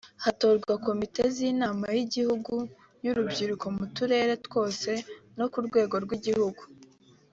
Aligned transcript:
hatora 0.23 0.71
Komite 0.87 1.21
z’Inama 1.35 1.85
y’igihugu 1.97 2.53
y’Urubyiruko 3.03 3.65
mu 3.77 3.85
turere 3.95 4.33
twose 4.45 4.89
no 5.37 5.45
ku 5.51 5.57
rwego 5.67 5.95
rw’igihugu 6.05 6.63